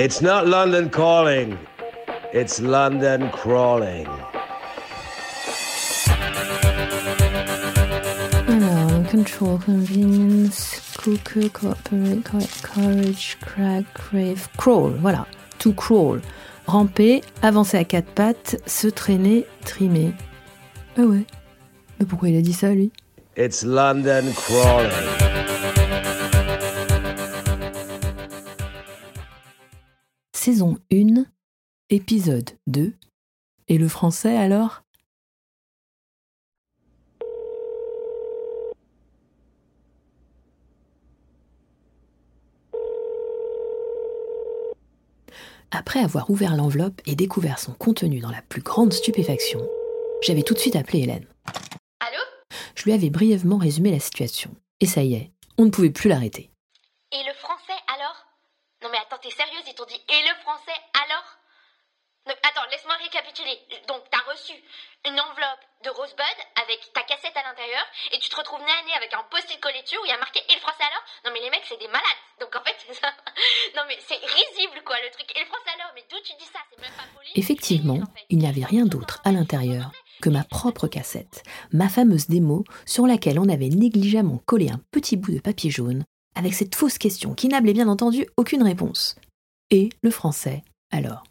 [0.00, 1.58] It's not London calling,
[2.32, 4.06] it's London crawling.
[8.46, 12.22] Alors, control, convenience, cooker, cooperate,
[12.62, 15.26] courage, crack, crave, crawl, voilà.
[15.58, 16.20] To crawl.
[16.68, 20.12] Ramper, avancer à quatre pattes, se traîner, trimer.
[20.96, 21.24] Ah ouais.
[21.98, 22.92] Mais pourquoi il a dit ça, lui?
[23.36, 25.27] It's London crawling.
[30.50, 31.26] Saison 1,
[31.90, 32.94] épisode 2.
[33.68, 34.80] Et le français alors?
[45.70, 49.60] Après avoir ouvert l'enveloppe et découvert son contenu dans la plus grande stupéfaction,
[50.22, 51.26] j'avais tout de suite appelé Hélène.
[52.00, 52.22] Allô?
[52.74, 54.56] Je lui avais brièvement résumé la situation.
[54.80, 56.50] Et ça y est, on ne pouvait plus l'arrêter.
[57.12, 58.24] Et le français alors
[58.82, 61.24] Non mais attends, t'es sérieuse Ils t'ont dit et le français alors?
[62.28, 63.56] Attends, laisse-moi récapituler.
[63.88, 64.52] Donc t'as reçu
[65.08, 67.80] une enveloppe de Rosebud avec ta cassette à l'intérieur
[68.12, 70.12] et tu te retrouves nez à nez avec un post-it collé dessus où il y
[70.12, 71.04] a marqué et le français alors?
[71.24, 72.22] Non mais les mecs c'est des malades.
[72.38, 73.08] Donc en fait ça.
[73.76, 75.24] Non mais c'est risible quoi le truc.
[75.34, 75.92] Et le français alors?
[75.94, 76.60] Mais d'où tu dis ça?
[76.68, 77.30] C'est même pas poli.
[77.34, 82.64] Effectivement, il n'y avait rien d'autre à l'intérieur que ma propre cassette, ma fameuse démo
[82.84, 86.98] sur laquelle on avait négligemment collé un petit bout de papier jaune avec cette fausse
[86.98, 89.16] question qui n'ablait bien entendu aucune réponse.
[89.70, 91.24] Et le français, alors?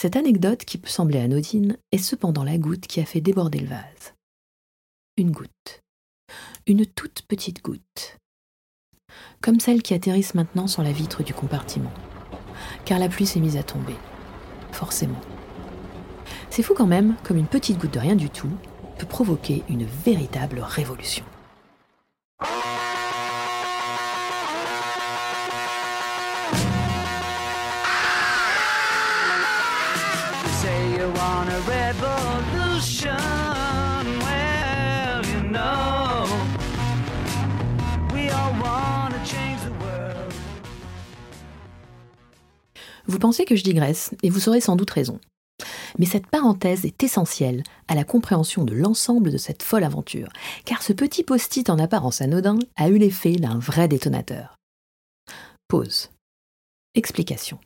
[0.00, 3.68] Cette anecdote qui peut sembler anodine est cependant la goutte qui a fait déborder le
[3.68, 4.14] vase.
[5.16, 5.82] Une goutte.
[6.66, 8.16] Une toute petite goutte.
[9.42, 11.92] Comme celles qui atterrissent maintenant sur la vitre du compartiment.
[12.84, 13.96] Car la pluie s'est mise à tomber.
[14.72, 15.20] Forcément.
[16.50, 18.50] C'est fou quand même comme une petite goutte de rien du tout
[18.98, 21.24] peut provoquer une véritable révolution.
[43.22, 45.20] Pensez que je digresse, et vous aurez sans doute raison.
[45.96, 50.28] Mais cette parenthèse est essentielle à la compréhension de l'ensemble de cette folle aventure,
[50.64, 54.56] car ce petit post-it en apparence anodin a eu l'effet d'un vrai détonateur.
[55.68, 56.10] Pause.
[56.96, 57.60] Explication.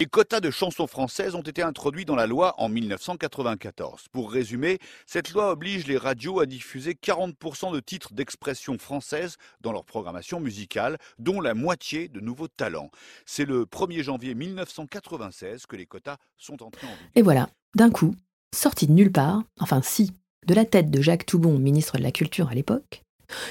[0.00, 4.04] Les quotas de chansons françaises ont été introduits dans la loi en 1994.
[4.12, 9.72] Pour résumer, cette loi oblige les radios à diffuser 40% de titres d'expression française dans
[9.72, 12.92] leur programmation musicale, dont la moitié de nouveaux talents.
[13.26, 17.10] C'est le 1er janvier 1996 que les quotas sont entrés en vigueur.
[17.16, 18.14] Et voilà, d'un coup,
[18.54, 20.12] sorti de nulle part, enfin si,
[20.46, 23.02] de la tête de Jacques Toubon, ministre de la Culture à l'époque,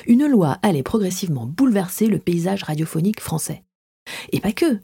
[0.05, 3.63] une loi allait progressivement bouleverser le paysage radiophonique français.
[4.31, 4.79] Et pas que.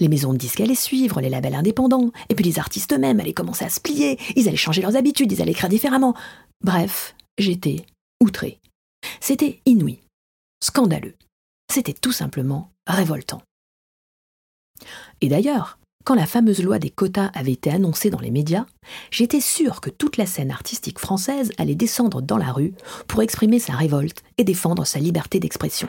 [0.00, 3.32] Les maisons de disques allaient suivre, les labels indépendants, et puis les artistes eux-mêmes allaient
[3.32, 6.14] commencer à se plier, ils allaient changer leurs habitudes, ils allaient écrire différemment.
[6.62, 7.84] Bref, j'étais
[8.20, 8.58] outré.
[9.20, 10.00] C'était inouï,
[10.62, 11.14] scandaleux.
[11.72, 13.42] C'était tout simplement révoltant.
[15.20, 18.64] Et d'ailleurs, quand la fameuse loi des quotas avait été annoncée dans les médias,
[19.10, 22.72] j'étais sûr que toute la scène artistique française allait descendre dans la rue
[23.08, 25.88] pour exprimer sa révolte et défendre sa liberté d'expression.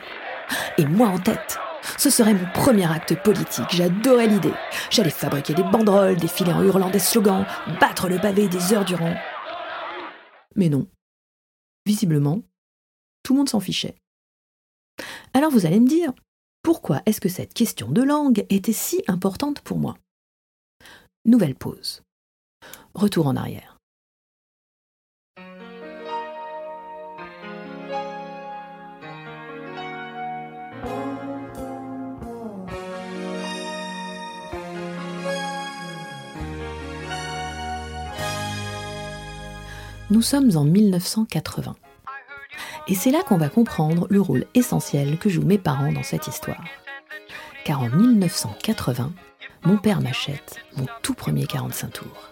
[0.76, 1.58] Et moi en tête,
[1.98, 3.70] ce serait mon premier acte politique.
[3.70, 4.54] J'adorais l'idée.
[4.90, 7.46] J'allais fabriquer des banderoles, défiler en hurlant des slogans,
[7.80, 9.14] battre le pavé des heures durant.
[10.56, 10.86] Mais non.
[11.86, 12.42] Visiblement,
[13.22, 13.96] tout le monde s'en fichait.
[15.32, 16.12] Alors vous allez me dire,
[16.62, 19.96] pourquoi est-ce que cette question de langue était si importante pour moi?
[21.24, 22.02] Nouvelle pause.
[22.94, 23.69] Retour en arrière.
[40.10, 41.76] Nous sommes en 1980.
[42.88, 46.26] Et c'est là qu'on va comprendre le rôle essentiel que jouent mes parents dans cette
[46.26, 46.64] histoire.
[47.64, 49.12] Car en 1980,
[49.62, 52.29] mon père m'achète mon tout premier 45 tours.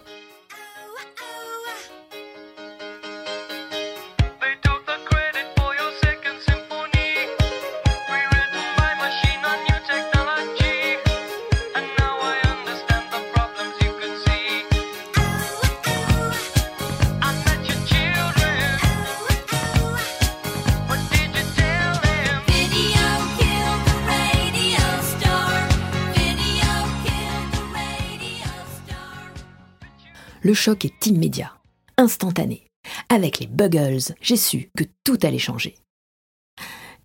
[30.49, 31.53] Le choc est immédiat,
[31.95, 32.65] instantané.
[33.09, 35.75] Avec les Buggles, j'ai su que tout allait changer.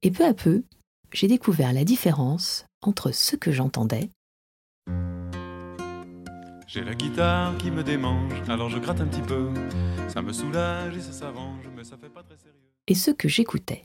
[0.00, 0.62] Et peu à peu,
[1.12, 4.08] j'ai découvert la différence entre ce que j'entendais
[6.66, 9.50] J'ai la guitare qui me démange, alors je gratte un petit peu.
[10.08, 12.72] Ça me soulage et ça s'arrange, mais ça fait pas très sérieux.
[12.86, 13.84] et ce que j'écoutais.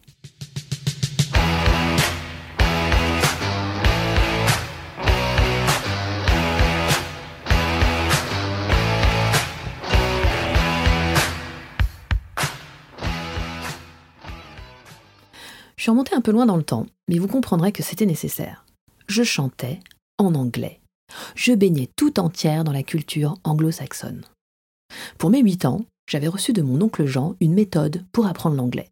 [15.90, 18.64] Suis remontée un peu loin dans le temps, mais vous comprendrez que c'était nécessaire.
[19.08, 19.80] Je chantais
[20.20, 20.82] en anglais.
[21.34, 24.22] Je baignais tout entière dans la culture anglo-saxonne.
[25.18, 28.92] Pour mes 8 ans, j'avais reçu de mon oncle Jean une méthode pour apprendre l'anglais.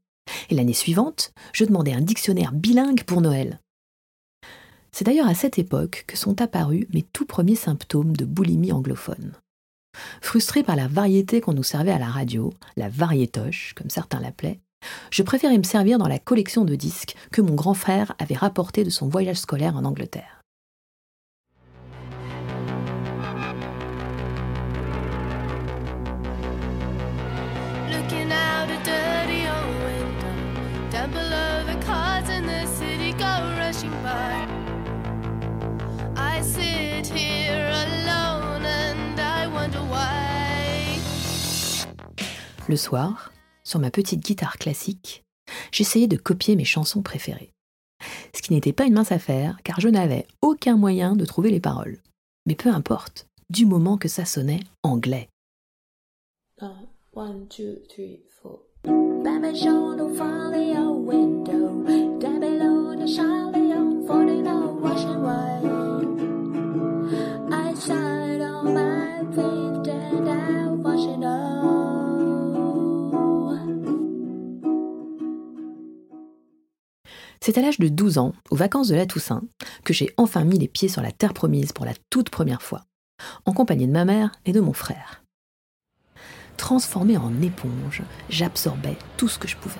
[0.49, 3.59] Et l'année suivante, je demandais un dictionnaire bilingue pour Noël.
[4.91, 9.33] C'est d'ailleurs à cette époque que sont apparus mes tout premiers symptômes de boulimie anglophone.
[10.21, 14.59] Frustré par la variété qu'on nous servait à la radio, la variétoche, comme certains l'appelaient,
[15.12, 18.83] je préférais me servir dans la collection de disques que mon grand frère avait rapporté
[18.83, 20.38] de son voyage scolaire en Angleterre.
[42.69, 43.31] Le soir,
[43.68, 45.25] sur ma petite guitare classique,
[45.74, 47.52] j'essayais de copier mes chansons préférées.
[48.34, 51.60] Ce qui n'était pas une mince affaire, car je n'avais aucun moyen de trouver les
[51.60, 51.98] paroles.
[52.46, 55.28] Mais peu importe, du moment que ça sonnait anglais.
[58.42, 58.64] Four.
[77.47, 79.41] C'est à l'âge de 12 ans, aux vacances de la Toussaint,
[79.85, 82.83] que j'ai enfin mis les pieds sur la terre promise pour la toute première fois,
[83.45, 85.23] en compagnie de ma mère et de mon frère.
[86.57, 89.79] Transformé en éponge, j'absorbais tout ce que je pouvais.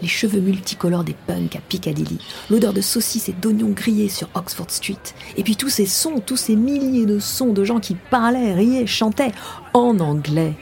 [0.00, 4.70] Les cheveux multicolores des punks à Piccadilly, l'odeur de saucisses et d'oignons grillés sur Oxford
[4.70, 4.94] Street,
[5.36, 8.86] et puis tous ces sons, tous ces milliers de sons de gens qui parlaient, riaient,
[8.86, 9.32] chantaient
[9.74, 10.54] en anglais.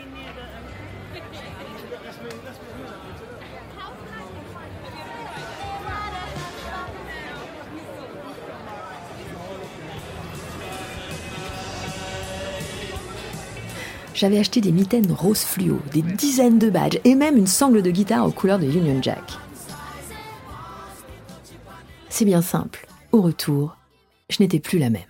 [14.15, 17.91] J'avais acheté des mitaines rose fluo, des dizaines de badges et même une sangle de
[17.91, 19.33] guitare aux couleurs de Union Jack.
[22.09, 22.87] C'est bien simple.
[23.11, 23.77] Au retour,
[24.31, 25.03] je n'étais plus la même.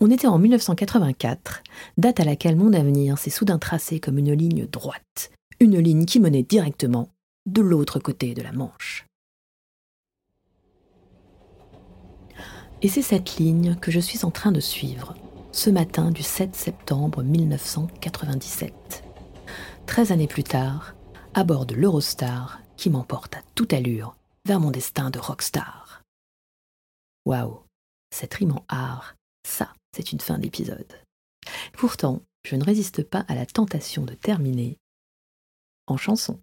[0.00, 1.62] On était en 1984,
[1.98, 5.30] date à laquelle mon avenir s'est soudain tracé comme une ligne droite,
[5.60, 7.10] une ligne qui menait directement
[7.46, 9.06] de l'autre côté de la Manche.
[12.82, 15.14] Et c'est cette ligne que je suis en train de suivre
[15.52, 19.04] ce matin du 7 septembre 1997.
[19.86, 20.94] Treize années plus tard,
[21.34, 24.16] à bord de l'Eurostar qui m'emporte à toute allure
[24.46, 26.02] vers mon destin de rockstar.
[27.26, 27.60] Waouh,
[28.10, 29.14] cette rime en art,
[29.46, 30.92] ça, c'est une fin d'épisode.
[31.74, 34.78] Pourtant, je ne résiste pas à la tentation de terminer
[35.86, 36.40] en chanson.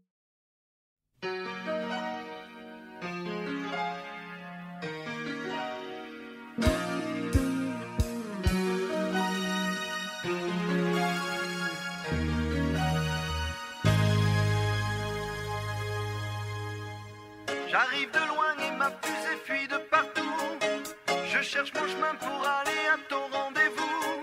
[22.15, 24.21] Pour aller à ton rendez-vous.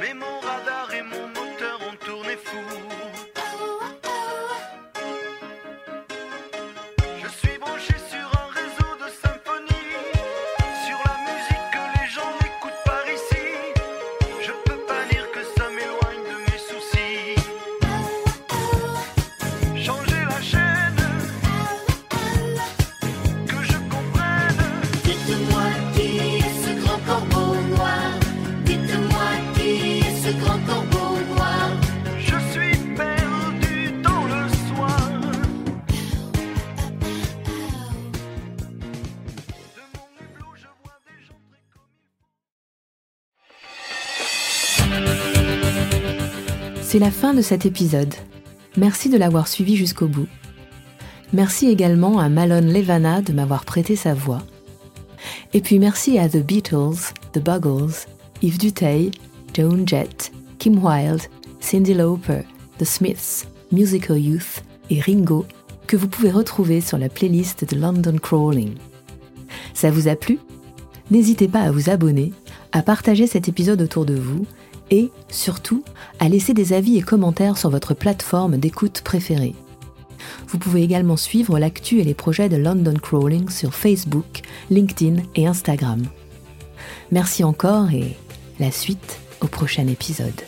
[0.00, 3.05] Mais mon radar et mon moteur ont tourné fou.
[46.96, 48.14] C'est la fin de cet épisode.
[48.78, 50.28] Merci de l'avoir suivi jusqu'au bout.
[51.34, 54.40] Merci également à Malone Levana de m'avoir prêté sa voix.
[55.52, 57.92] Et puis merci à The Beatles, The Buggles,
[58.40, 59.10] Yves Duteil,
[59.52, 61.20] Joan Jett, Kim Wilde,
[61.60, 62.44] Cyndi Lauper,
[62.78, 65.44] The Smiths, Musical Youth et Ringo
[65.86, 68.72] que vous pouvez retrouver sur la playlist de London Crawling.
[69.74, 70.38] Ça vous a plu?
[71.10, 72.32] N'hésitez pas à vous abonner,
[72.72, 74.46] à partager cet épisode autour de vous
[74.90, 75.82] et, surtout,
[76.20, 79.54] à laisser des avis et commentaires sur votre plateforme d'écoute préférée.
[80.48, 85.46] Vous pouvez également suivre l'actu et les projets de London Crawling sur Facebook, LinkedIn et
[85.46, 86.02] Instagram.
[87.10, 88.16] Merci encore et
[88.58, 90.42] la suite au prochain épisode.